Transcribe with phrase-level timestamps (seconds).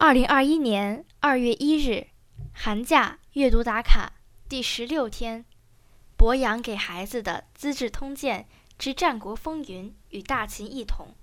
[0.00, 2.06] 二零二一年二月一日，
[2.52, 4.12] 寒假阅读打卡
[4.48, 5.44] 第十六天，
[6.16, 8.48] 博洋给孩子的《资治通鉴
[8.78, 11.16] 之战国风云与大秦一统》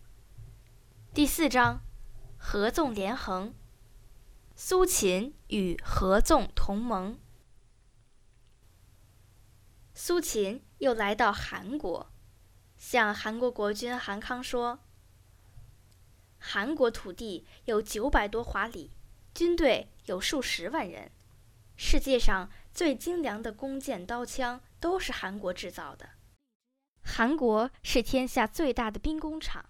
[1.15, 1.83] 第四章：
[2.37, 3.53] 合纵连横。
[4.57, 7.17] 苏秦与合纵同盟。
[9.93, 12.11] 苏秦又来到韩国，
[12.75, 14.79] 向韩国国君韩康说。
[16.55, 18.91] 韩国土地有九百多华里，
[19.33, 21.11] 军队有数十万人。
[21.75, 26.11] 世界上最精良的弓箭刀枪都是韩国制造的。
[27.03, 29.65] 韩国是天下最大的兵工厂。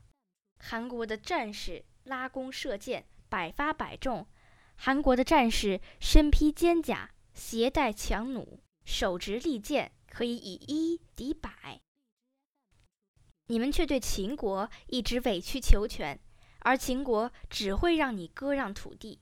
[0.60, 4.28] 韩国的战士拉弓射箭，百发百中。
[4.76, 11.82] 韩国的战士身披坚甲，携带强弩，手执利剑，可以以一敌百。
[13.48, 16.20] 你们却对秦国一直委曲求全。
[16.66, 19.20] 而秦国只会让你割让土地，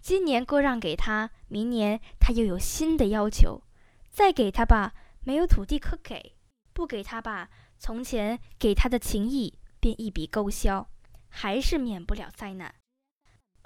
[0.00, 3.62] 今年割让给他，明年他又有新的要求，
[4.08, 6.32] 再给他吧，没有土地可给；
[6.72, 10.88] 不给他吧，从前给他的情谊便一笔勾销，
[11.28, 12.74] 还是免不了灾难。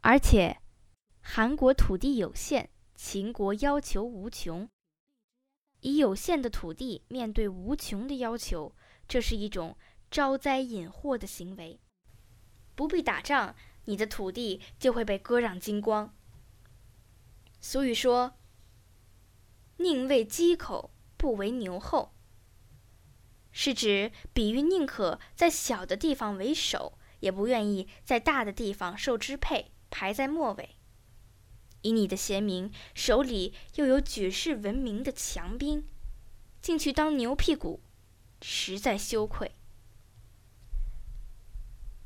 [0.02, 0.58] 而且，
[1.20, 4.68] 韩国土地有限，秦国要求无穷，
[5.82, 8.74] 以有限的土地面对无穷的要求，
[9.06, 9.76] 这是一种
[10.10, 11.78] 招灾引祸的行为。
[12.78, 16.14] 不必打仗，你的土地就会被割让精光。
[17.60, 18.34] 俗语说
[19.78, 22.14] ：“宁为鸡口，不为牛后。”
[23.50, 30.76] 是指比喻宁可在小的地方为首，也不愿意在大的地方受支配，排在末尾。
[31.82, 35.84] 以你的贤明，手里又有举世闻名的强兵，
[36.62, 37.80] 竟去当牛屁股，
[38.40, 39.50] 实在羞愧。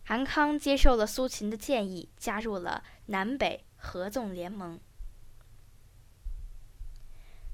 [0.04, 4.78] 韩康接受了苏秦的建议，加入了南北合纵联盟。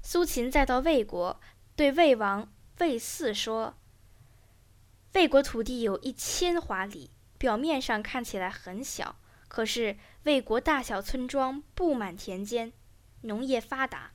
[0.01, 1.39] 苏秦再到魏国，
[1.75, 3.75] 对魏王魏嗣说
[5.13, 9.17] ：“魏国土地有一千华里，表面上看起来很小，
[9.47, 12.73] 可是魏国大小村庄布满田间，
[13.21, 14.13] 农业发达，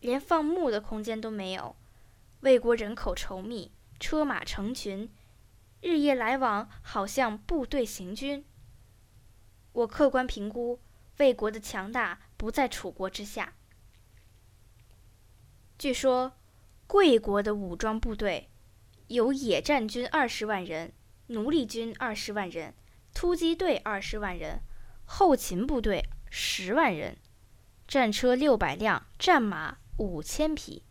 [0.00, 1.74] 连放牧的空间都没有。
[2.40, 5.10] 魏国人口稠密，车马成群。”
[5.84, 8.42] 日夜来往，好像部队行军。
[9.72, 10.80] 我客观评估，
[11.18, 13.52] 魏国的强大不在楚国之下。
[15.76, 16.38] 据说，
[16.86, 18.48] 贵国的武装部队
[19.08, 20.94] 有野战军二十万人，
[21.26, 22.72] 奴隶军二十万人，
[23.12, 24.60] 突击队二十万人，
[25.04, 27.18] 后勤部队十万人，
[27.86, 30.82] 战车六百辆，战马五千匹。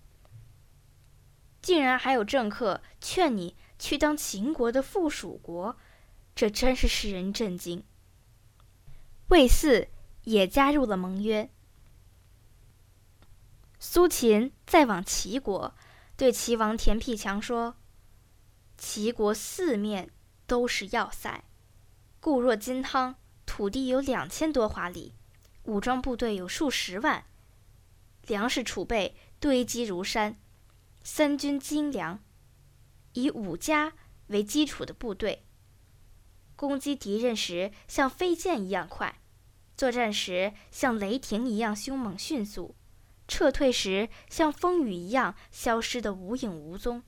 [1.63, 3.55] 竟然还有政客劝你。
[3.83, 5.75] 去当秦国的附属国，
[6.33, 7.83] 这真是使人震惊。
[9.27, 9.89] 魏四
[10.23, 11.49] 也加入了盟约。
[13.79, 15.75] 苏秦再往齐国，
[16.15, 17.75] 对齐王田辟强说
[18.79, 20.09] ：“齐国四面
[20.47, 21.43] 都是要塞，
[22.21, 23.15] 固若金汤，
[23.45, 25.13] 土地有两千多华里，
[25.63, 27.25] 武装部队有数十万，
[28.27, 30.39] 粮食储备堆积如山，
[31.03, 32.22] 三军精良。”
[33.13, 33.93] 以五家
[34.27, 35.45] 为基础的部队，
[36.55, 39.21] 攻击敌人时像飞箭一样快，
[39.75, 42.75] 作战时像雷霆一样凶猛迅速，
[43.27, 47.03] 撤退时像风雨一样消失的无影无踪。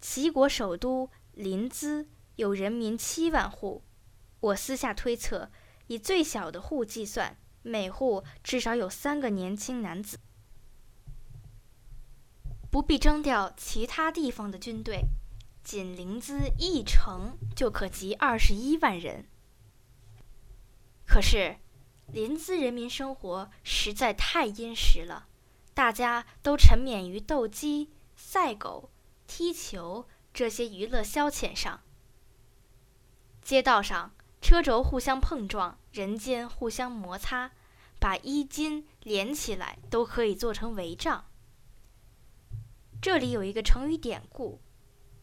[0.00, 2.06] 齐国首都临淄
[2.36, 3.82] 有人民七万户，
[4.40, 5.50] 我私下推测，
[5.88, 10.18] 以最小的户计算，每户至少有三个年轻男子。
[12.70, 15.06] 不必征调其他地方的军队，
[15.64, 19.26] 仅临淄一城就可集二十一万人。
[21.04, 21.56] 可是，
[22.06, 25.26] 临淄人民生活实在太殷实了，
[25.74, 28.90] 大家都沉湎于斗鸡、赛狗、
[29.26, 31.80] 踢球这些娱乐消遣上。
[33.42, 37.50] 街道上车轴互相碰撞，人间互相摩擦，
[37.98, 41.24] 把衣襟连起来都可以做成帷帐。
[43.02, 44.60] 这里有一个成语典故，“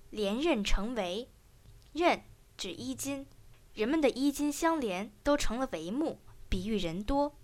[0.10, 1.28] 连任成帷”，
[1.94, 2.24] 任
[2.58, 3.28] 指衣襟，
[3.76, 6.18] 人们的衣襟相连，都成了帷幕，
[6.50, 7.37] 比喻人多。